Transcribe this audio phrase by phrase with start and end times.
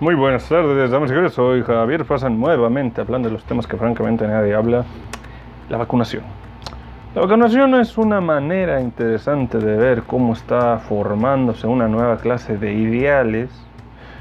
[0.00, 1.34] Muy buenas tardes, damas y caballeros.
[1.34, 4.84] Soy Javier Pasan nuevamente hablando de los temas que francamente nadie habla.
[5.68, 6.24] La vacunación.
[7.14, 12.72] La vacunación es una manera interesante de ver cómo está formándose una nueva clase de
[12.72, 13.50] ideales,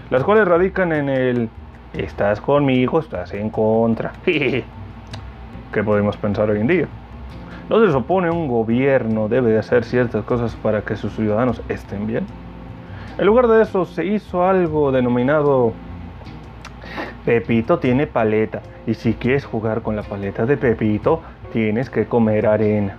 [0.09, 1.49] las cuales radican en el
[1.93, 4.11] estás conmigo, estás en contra.
[4.25, 6.87] ¿Qué podemos pensar hoy en día?
[7.69, 12.05] ¿No se supone un gobierno debe de hacer ciertas cosas para que sus ciudadanos estén
[12.05, 12.25] bien?
[13.17, 15.73] En lugar de eso se hizo algo denominado
[17.25, 21.21] Pepito tiene paleta y si quieres jugar con la paleta de Pepito
[21.51, 22.97] tienes que comer arena.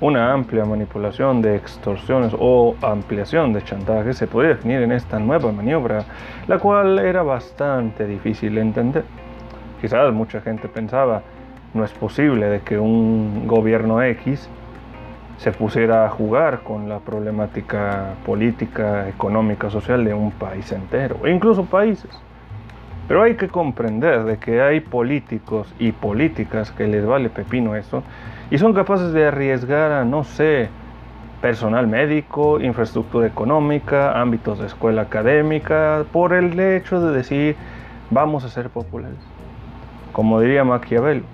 [0.00, 5.50] Una amplia manipulación de extorsiones o ampliación de chantaje se podría definir en esta nueva
[5.50, 6.04] maniobra,
[6.46, 9.04] la cual era bastante difícil de entender.
[9.80, 11.22] Quizás mucha gente pensaba,
[11.72, 14.50] no es posible de que un gobierno X
[15.38, 21.30] se pusiera a jugar con la problemática política, económica, social de un país entero, e
[21.30, 22.10] incluso países.
[23.06, 28.02] Pero hay que comprender de que hay políticos y políticas que les vale pepino eso
[28.50, 30.70] y son capaces de arriesgar a, no sé,
[31.42, 37.56] personal médico, infraestructura económica, ámbitos de escuela académica, por el hecho de decir
[38.10, 39.18] vamos a ser populares.
[40.12, 41.24] Como diría Maquiavelo,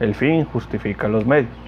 [0.00, 1.67] el fin justifica los medios.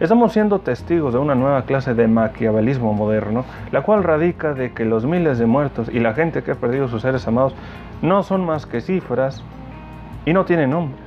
[0.00, 4.84] Estamos siendo testigos de una nueva clase de maquiavelismo moderno, la cual radica de que
[4.84, 7.52] los miles de muertos y la gente que ha perdido sus seres amados
[8.00, 9.42] no son más que cifras
[10.24, 11.02] y no tienen nombres,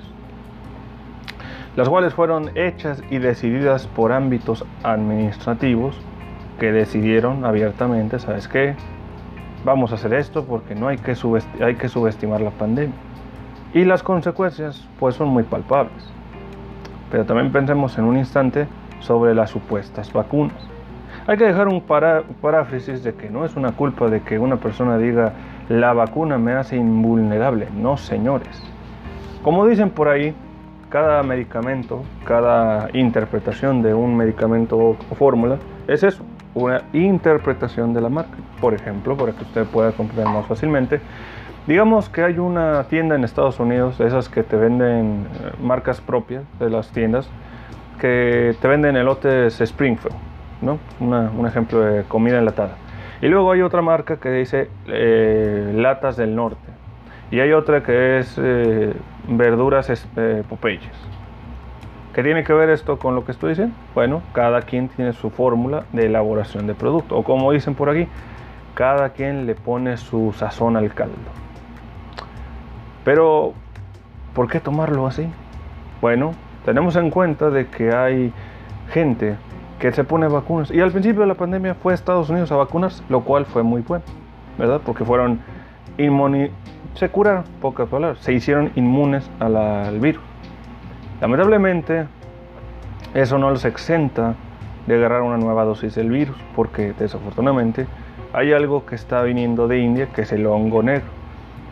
[1.78, 5.98] las cuales fueron hechas y decididas por ámbitos administrativos
[6.60, 8.76] que decidieron abiertamente, ¿sabes qué?
[9.64, 11.16] Vamos a hacer esto porque no hay que,
[11.64, 12.96] hay que subestimar la pandemia.
[13.74, 16.12] Y las consecuencias pues son muy palpables.
[17.10, 18.68] Pero también pensemos en un instante
[19.02, 20.58] sobre las supuestas vacunas.
[21.28, 24.98] Hay que dejar un paráfrasis de que no es una culpa de que una persona
[24.98, 25.34] diga
[25.70, 27.68] la vacuna me hace invulnerable.
[27.76, 28.62] No, señores.
[29.44, 30.34] Como dicen por ahí,
[30.90, 38.10] cada medicamento, cada interpretación de un medicamento o fórmula es eso, una interpretación de la
[38.10, 38.38] marca.
[38.60, 41.00] Por ejemplo, para que usted pueda comprender más fácilmente,
[41.68, 46.44] digamos que hay una tienda en Estados Unidos, esas que te venden eh, marcas propias
[46.60, 47.30] de las tiendas,
[48.02, 50.16] que te venden elotes Springfield,
[50.62, 50.80] ¿no?
[51.00, 52.76] un ejemplo de comida enlatada.
[53.22, 56.72] Y luego hay otra marca que dice eh, latas del norte.
[57.30, 58.94] Y hay otra que es eh,
[59.28, 60.90] verduras eh, Popeyes.
[62.14, 63.76] ¿Qué tiene que ver esto con lo que estoy diciendo?
[63.94, 67.16] Bueno, cada quien tiene su fórmula de elaboración de producto.
[67.16, 68.08] O como dicen por aquí,
[68.74, 71.16] cada quien le pone su sazón al caldo.
[73.06, 73.54] Pero,
[74.34, 75.28] ¿por qué tomarlo así?
[76.02, 76.34] Bueno,
[76.66, 78.34] tenemos en cuenta de que hay
[78.90, 79.36] gente
[79.80, 80.72] que se pone vacunas.
[80.72, 83.64] Y al principio de la pandemia fue a Estados Unidos a vacunarse, lo cual fue
[83.64, 84.04] muy bueno,
[84.58, 84.82] ¿verdad?
[84.86, 85.40] Porque fueron
[85.98, 86.50] inmuni
[86.96, 90.22] se curaron, pocas palabras, se hicieron inmunes al virus.
[91.22, 92.06] Lamentablemente,
[93.14, 94.36] eso no los exenta
[94.88, 97.88] de agarrar una nueva dosis del virus, porque desafortunadamente
[98.34, 101.08] hay algo que está viniendo de India, que es el hongo negro.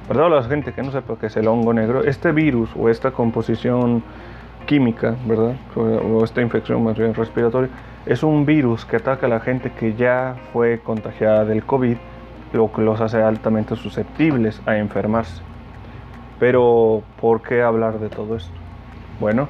[0.08, 2.90] Para toda la gente que no sepa qué es el hongo negro, este virus o
[2.90, 4.04] esta composición
[4.70, 5.56] química, ¿verdad?
[5.76, 7.72] O esta infección más bien respiratoria,
[8.06, 11.98] es un virus que ataca a la gente que ya fue contagiada del COVID,
[12.54, 15.42] lo que los hace altamente susceptibles a enfermarse.
[16.40, 18.54] Pero, ¿por qué hablar de todo esto?
[19.20, 19.48] Bueno,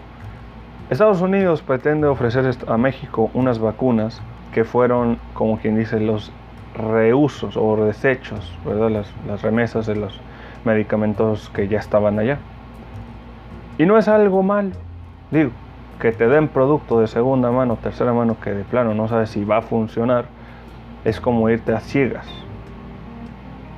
[0.89, 4.21] Estados Unidos pretende ofrecer a México unas vacunas
[4.53, 6.31] que fueron, como quien dice, los
[6.75, 8.89] reusos o desechos, ¿verdad?
[8.89, 10.17] Las, las remesas de los
[10.63, 12.37] medicamentos que ya estaban allá.
[13.77, 14.71] Y no es algo mal,
[15.31, 15.51] digo,
[15.99, 19.43] que te den producto de segunda mano, tercera mano, que de plano no sabes si
[19.43, 20.25] va a funcionar,
[21.03, 22.27] es como irte a ciegas.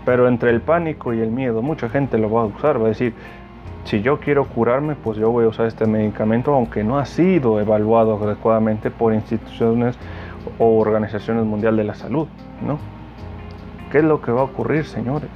[0.06, 2.90] Pero entre el pánico y el miedo, mucha gente lo va a usar, va a
[2.90, 3.14] decir,
[3.84, 7.60] si yo quiero curarme, pues yo voy a usar este medicamento, aunque no ha sido
[7.60, 9.98] evaluado adecuadamente por instituciones
[10.60, 12.28] o organizaciones mundiales de la salud,
[12.66, 12.78] ¿no?
[13.92, 15.30] ¿Qué es lo que va a ocurrir, señores?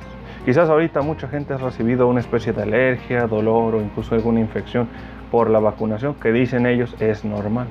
[0.46, 4.88] Quizás ahorita mucha gente ha recibido una especie de alergia, dolor o incluso alguna infección
[5.36, 7.68] por la vacunación que dicen ellos es normal.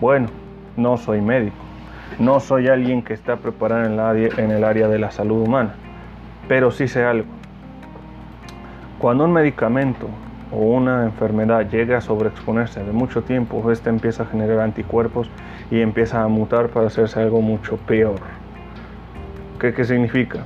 [0.00, 0.28] Bueno,
[0.78, 1.58] no soy médico,
[2.18, 5.74] no soy alguien que está preparado en área, en el área de la salud humana,
[6.48, 7.28] pero sí sé algo.
[8.98, 10.08] Cuando un medicamento
[10.50, 15.30] o una enfermedad llega a sobreexponerse de mucho tiempo, este empieza a generar anticuerpos
[15.70, 18.18] y empieza a mutar para hacerse algo mucho peor.
[19.60, 20.38] ¿Qué, qué significa?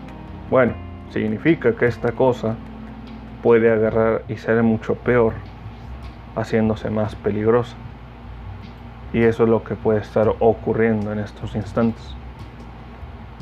[0.51, 0.73] Bueno,
[1.11, 2.57] significa que esta cosa
[3.45, 5.35] puede agarrar y ser mucho peor
[6.37, 7.77] haciéndose más peligrosa.
[9.13, 12.17] Y eso es lo que puede estar ocurriendo en estos instantes.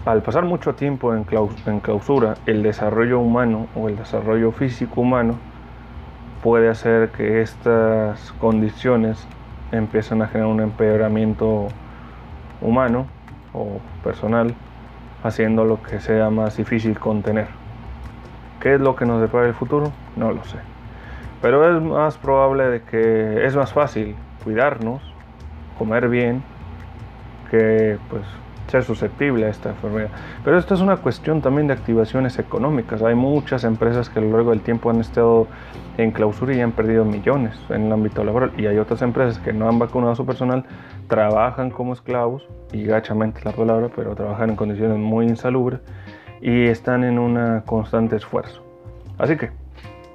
[0.07, 5.35] al pasar mucho tiempo en, clausura, el desarrollo humano o el desarrollo físico humano
[6.43, 9.27] puede hacer que estas condiciones
[9.73, 11.69] empiecen a generar un empeoramiento
[12.63, 13.07] humano
[13.53, 14.55] o personal,
[15.23, 17.49] haciendo lo que sea más difícil contener.
[18.61, 19.93] ¿Qué es lo que nos depara el futuro?
[20.17, 20.59] No lo sé.
[21.43, 24.15] Pero es más probable de que es más fácil
[24.45, 25.01] cuidarnos,
[25.79, 26.43] comer bien,
[27.51, 28.23] que pues
[28.69, 30.11] ser susceptible a esta enfermedad.
[30.45, 33.03] Pero esto es una cuestión también de activaciones económicas.
[33.03, 35.49] Hay muchas empresas que a lo largo del tiempo han estado
[35.99, 38.53] en clausura y han perdido millones en el ámbito laboral.
[38.57, 40.65] Y hay otras empresas que no han vacunado a su personal,
[41.09, 45.81] trabajan como esclavos, y gachamente la palabra, pero trabajan en condiciones muy insalubres
[46.41, 48.65] y están en un constante esfuerzo.
[49.19, 49.51] Así que,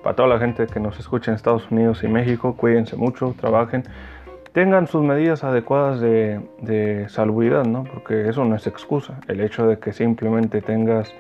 [0.06, 3.84] para toda la gente que nos escucha en Estados Unidos y México, cuídense mucho, trabajen
[4.52, 7.08] tengan sus medidas adecuadas de, de,
[7.66, 7.86] ¿no?
[7.86, 9.20] Porque eso no es excusa.
[9.28, 11.12] El hecho de que simplemente tengas,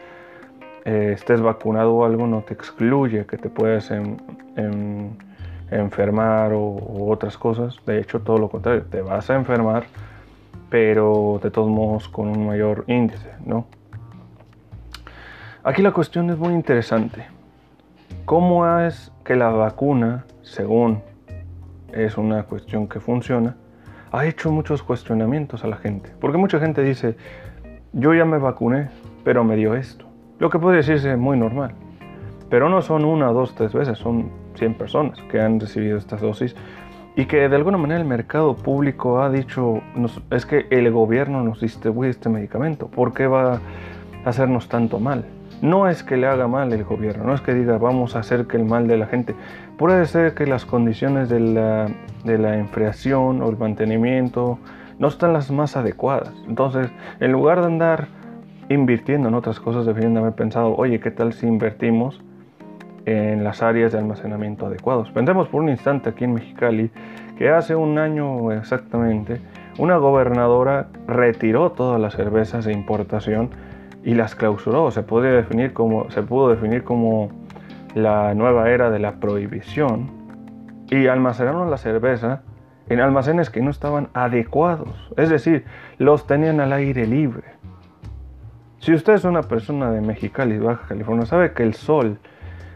[0.85, 3.91] eh, estés vacunado o algo no te excluye que te puedas
[5.71, 7.79] enfermar o, otras cosas.
[7.87, 9.85] De hecho, todo lo contrario, te vas a enfermar,
[10.69, 13.65] pero de todos modos con un mayor índice, ¿no?
[15.63, 17.34] Aquí la cuestión es muy interesante.
[18.25, 21.03] ¿Cómo es que la vacuna, según
[21.93, 23.55] es una cuestión que funciona,
[24.11, 26.11] ha hecho muchos cuestionamientos a la gente.
[26.19, 27.17] Porque mucha gente dice,
[27.93, 28.89] yo ya me vacuné,
[29.23, 30.05] pero me dio esto.
[30.39, 31.73] Lo que puede decirse muy normal.
[32.49, 36.55] Pero no son una, dos, tres veces, son 100 personas que han recibido estas dosis
[37.15, 39.81] y que de alguna manera el mercado público ha dicho,
[40.31, 43.59] es que el gobierno nos distribuye este medicamento, ¿por qué va a
[44.25, 45.25] hacernos tanto mal?
[45.61, 48.45] No es que le haga mal el gobierno, no es que diga vamos a hacer
[48.45, 49.35] que el mal de la gente.
[49.77, 51.87] Puede ser que las condiciones de la,
[52.23, 54.59] de enfriación o el mantenimiento
[54.99, 56.33] no están las más adecuadas.
[56.47, 58.07] Entonces, en lugar de andar
[58.69, 62.21] invirtiendo en otras cosas, deberían haber pensado, oye, ¿qué tal si invertimos
[63.05, 65.11] en las áreas de almacenamiento adecuados?
[65.11, 66.91] Pensemos por un instante aquí en Mexicali
[67.37, 69.41] que hace un año exactamente,
[69.77, 73.49] una gobernadora retiró todas las cervezas de importación
[74.05, 74.91] y las clausuró.
[74.91, 77.31] Se, puede definir como, se pudo definir como
[77.95, 80.11] la nueva era de la prohibición
[80.89, 82.43] y almacenaron la cerveza
[82.87, 85.65] en almacenes que no estaban adecuados, es decir,
[85.97, 87.43] los tenían al aire libre.
[88.77, 92.19] Si usted es una persona de Mexicali, Baja California, sabe que el sol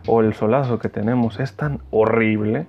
[0.08, 2.66] o el solazo que tenemos es tan horrible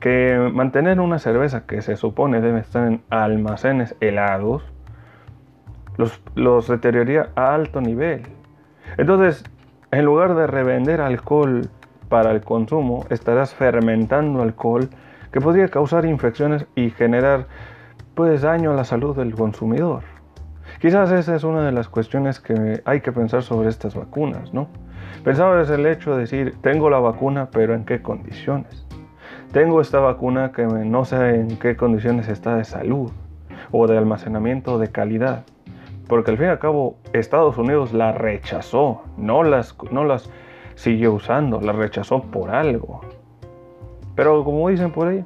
[0.00, 4.64] que mantener una cerveza que se supone debe estar en almacenes helados
[5.98, 8.22] los, los deterioraría a alto nivel.
[8.96, 9.44] Entonces,
[9.90, 11.68] en lugar de revender alcohol
[12.08, 14.88] para el consumo, estarás fermentando alcohol
[15.30, 17.46] que podría causar infecciones y generar
[18.14, 20.02] pues daño a la salud del consumidor.
[20.80, 24.68] Quizás esa es una de las cuestiones que hay que pensar sobre estas vacunas, ¿no?
[25.24, 28.86] Pensar es el hecho de decir, tengo la vacuna, pero ¿en qué condiciones?
[29.52, 33.10] Tengo esta vacuna que no sé en qué condiciones está de salud
[33.72, 35.44] o de almacenamiento de calidad.
[36.08, 40.30] Porque al fin y al cabo Estados Unidos la rechazó, no las, no las
[40.74, 43.02] siguió usando, la rechazó por algo.
[44.14, 45.24] Pero como dicen por ahí,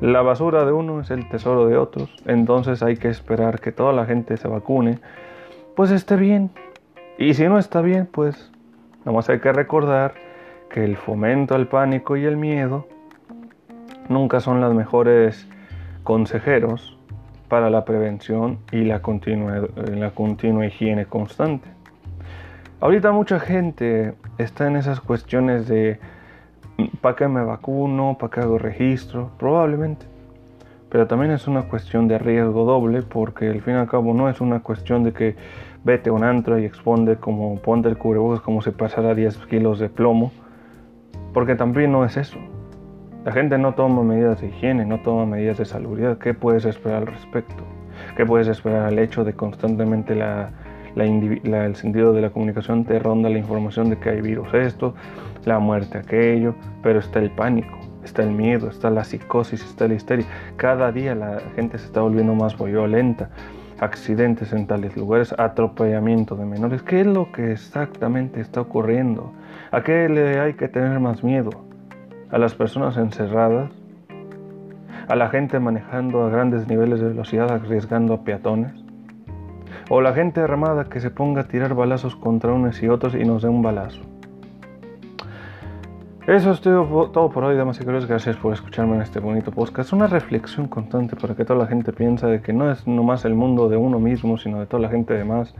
[0.00, 3.92] la basura de uno es el tesoro de otros, entonces hay que esperar que toda
[3.92, 4.98] la gente se vacune,
[5.76, 6.50] pues esté bien.
[7.18, 8.50] Y si no está bien, pues
[9.04, 10.14] nomás hay que recordar
[10.70, 12.86] que el fomento al pánico y el miedo
[14.08, 15.48] nunca son los mejores
[16.02, 16.97] consejeros
[17.48, 21.68] para la prevención y la continua, la continua higiene constante.
[22.80, 25.98] Ahorita mucha gente está en esas cuestiones de
[27.00, 28.16] ¿para qué me vacuno?
[28.18, 29.30] ¿Para qué hago registro?
[29.38, 30.06] Probablemente.
[30.88, 34.28] Pero también es una cuestión de riesgo doble porque al fin y al cabo no
[34.28, 35.36] es una cuestión de que
[35.84, 39.78] vete a un antro y exponde como ponte el cubrebocas como si pasara 10 kilos
[39.78, 40.32] de plomo.
[41.34, 42.38] Porque también no es eso.
[43.28, 46.16] La gente no toma medidas de higiene, no toma medidas de salubridad.
[46.16, 47.62] ¿Qué puedes esperar al respecto?
[48.16, 50.48] ¿Qué puedes esperar al hecho de constantemente la,
[50.96, 54.94] el sentido de la comunicación te ronda la información de que hay virus esto,
[55.44, 59.92] la muerte aquello, pero está el pánico, está el miedo, está la psicosis, está la
[59.92, 60.24] histeria.
[60.56, 63.28] Cada día la gente se está volviendo más violenta,
[63.78, 66.82] accidentes en tales lugares, atropellamiento de menores.
[66.82, 69.34] ¿Qué es lo que exactamente está ocurriendo?
[69.70, 71.67] ¿A qué le hay que tener más miedo?
[72.30, 73.70] A las personas encerradas,
[75.08, 78.72] a la gente manejando a grandes niveles de velocidad arriesgando a peatones,
[79.88, 83.24] o la gente armada que se ponga a tirar balazos contra unos y otros y
[83.24, 84.02] nos dé un balazo.
[86.26, 88.06] Eso es todo por hoy, damas y caballeros.
[88.06, 89.94] Gracias por escucharme en este bonito podcast.
[89.94, 93.34] Una reflexión constante para que toda la gente piensa de que no es nomás el
[93.34, 95.54] mundo de uno mismo, sino de toda la gente demás.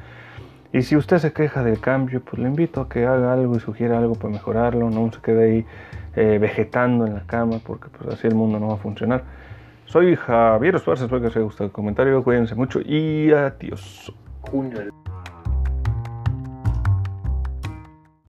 [0.70, 3.60] Y si usted se queja del cambio, pues le invito a que haga algo y
[3.60, 5.66] sugiera algo para mejorarlo, no se quede ahí
[6.18, 9.22] eh, vegetando en la cama, porque pues así el mundo no va a funcionar.
[9.86, 14.12] Soy Javier Esparza, espero que os haya gustado el comentario, cuídense mucho y adiós.